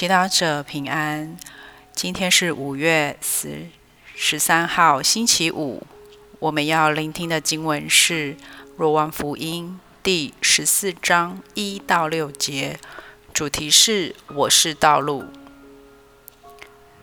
[0.00, 1.36] 祈祷者平安。
[1.92, 3.68] 今天是五月十
[4.14, 5.86] 十三号，星期五。
[6.38, 8.32] 我们要聆听的经文是
[8.78, 12.80] 《若望福音》第十四章一到六节，
[13.34, 15.26] 主题是“我是道路”。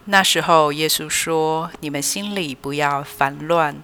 [0.06, 3.84] 那时候，耶稣说：“你们心里不要烦乱，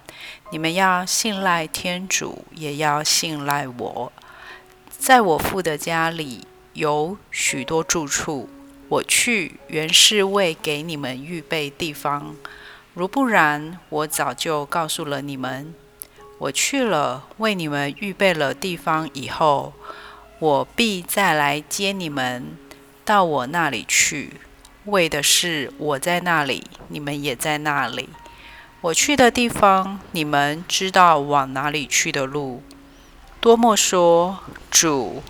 [0.50, 4.12] 你们要信赖天主，也要信赖我。
[4.90, 8.48] 在我父的家里有许多住处。”
[8.88, 12.36] 我去原是为给你们预备地方，
[12.92, 15.74] 如不然，我早就告诉了你们。
[16.38, 19.72] 我去了，为你们预备了地方以后，
[20.38, 22.56] 我必再来接你们
[23.04, 24.34] 到我那里去，
[24.84, 28.10] 为的是我在那里，你们也在那里。
[28.82, 32.62] 我去的地方，你们知道往哪里去的路。
[33.40, 35.22] 多莫说：“主，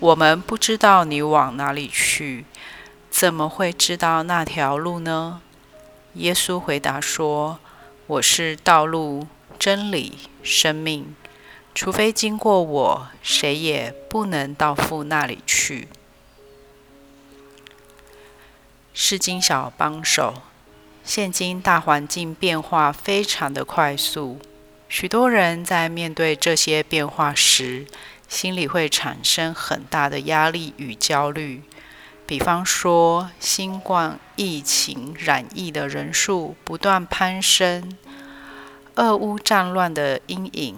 [0.00, 2.44] 我们不知道你往哪里去。”
[3.18, 5.40] 怎么会知道那条路呢？
[6.14, 7.58] 耶稣回答说
[8.06, 9.26] ：“我是道路、
[9.58, 11.16] 真理、生命，
[11.74, 15.88] 除非经过我，谁也不能到父那里去。”
[18.94, 20.34] 是经小帮手。
[21.02, 24.38] 现今大环境变化非常的快速，
[24.88, 27.84] 许多人在面对这些变化时，
[28.28, 31.64] 心里会产生很大的压力与焦虑。
[32.28, 37.96] 比方说，新冠疫情染疫的人数不断攀升，
[38.96, 40.76] 俄乌战乱的阴影，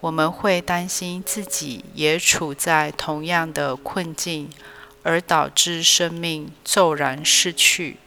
[0.00, 4.48] 我们会担心自己也处在同样的困境，
[5.02, 7.98] 而导致生命骤然逝去。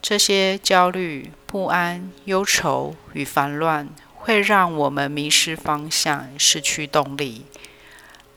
[0.00, 7.44] 这些焦虑、不安、忧愁与烦乱，会让我们迷失方向，失去动力。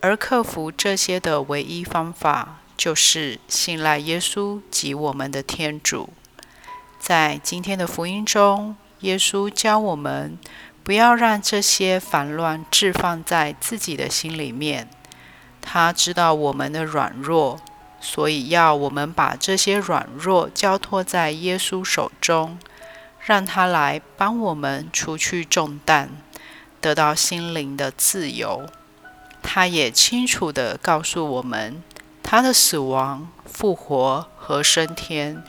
[0.01, 6.09] 而克服这些的唯一方法，就是信赖耶稣及我们的天主。
[6.99, 10.37] 在今天的福音中，耶稣教我们
[10.83, 14.89] 不要让这些烦乱置放在自己的心里面。
[15.61, 17.59] 他知道我们的软弱，
[17.99, 22.57] 所以要我们把这些软弱交托在耶稣手中，
[23.19, 26.09] 让他来帮我们除去重担，
[26.81, 28.65] 得到心灵的自由。
[29.41, 31.83] 他也清楚地告诉我们。
[32.23, 35.43] 他的死亡、复活和升天，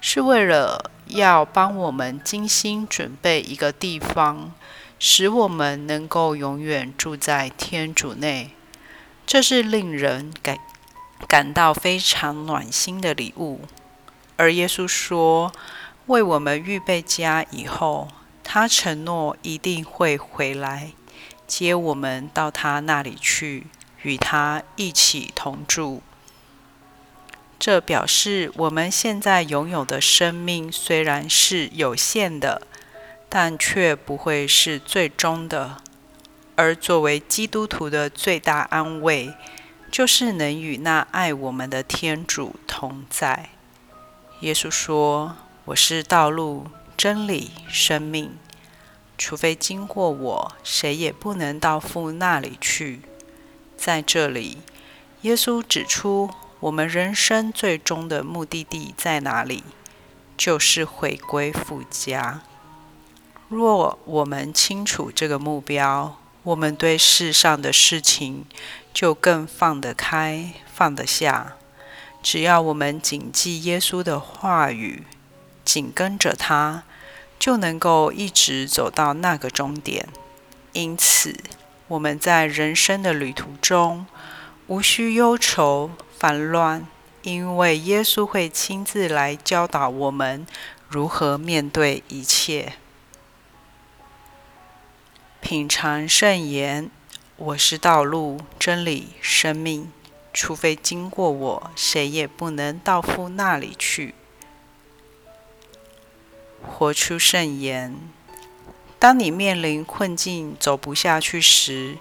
[0.00, 4.52] 是为了要帮我们精心准备一个地方，
[4.98, 8.52] 使我们能够永远住在天主内。
[9.26, 10.56] 这是令人感
[11.28, 13.60] 感到非常暖心的礼物。
[14.36, 15.52] 而耶稣说，
[16.06, 18.08] 为我们预备家以后，
[18.42, 20.92] 他承诺一定会回来
[21.46, 23.66] 接我们到他那里去，
[24.02, 26.02] 与他一起同住。
[27.60, 32.62] 这表示我们现在拥有的生命虽然是有限的，
[33.28, 35.76] 但却不会是最终的。
[36.56, 39.34] 而作为基督徒的最大安慰，
[39.92, 43.50] 就是能与那爱我们的天主同在。
[44.40, 46.66] 耶稣说：“我是道路、
[46.96, 48.38] 真理、生命，
[49.18, 53.02] 除非经过我，谁也不能到父那里去。”
[53.76, 54.62] 在这里，
[55.20, 56.30] 耶稣指出。
[56.60, 59.64] 我们人生最终的目的地在哪里？
[60.36, 62.42] 就是回归父家。
[63.48, 68.44] 若我们清楚这个目标，我们对世上的事情
[68.92, 71.56] 就更放得开、放得下。
[72.22, 75.04] 只要我们谨记耶稣的话语，
[75.64, 76.82] 紧跟着他，
[77.38, 80.08] 就能够一直走到那个终点。
[80.72, 81.34] 因此，
[81.88, 84.06] 我们在人生的旅途中，
[84.66, 85.90] 无需忧愁。
[86.20, 86.86] 烦乱，
[87.22, 90.46] 因为耶稣会亲自来教导我们
[90.86, 92.74] 如何面对一切。
[95.40, 96.90] 品尝圣言，
[97.36, 99.90] 我是道路、真理、生命，
[100.30, 104.14] 除非经过我，谁也不能到父那里去。
[106.60, 107.96] 活出圣言，
[108.98, 111.96] 当你面临困境、走不下去时，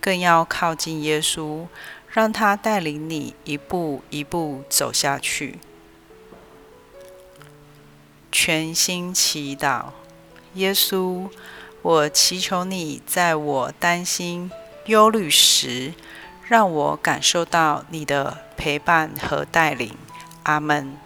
[0.00, 1.66] 更要靠近耶稣。
[2.14, 5.58] 让他带领你一步一步走下去。
[8.30, 9.86] 全心祈祷，
[10.54, 11.28] 耶稣，
[11.82, 14.48] 我祈求你在我担心、
[14.86, 15.92] 忧虑时，
[16.46, 19.96] 让我感受到你的陪伴和带领。
[20.44, 20.96] 阿门。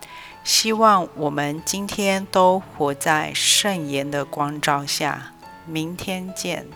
[0.45, 5.33] 希望我们今天都活在圣言的光照下。
[5.65, 6.67] 明天见。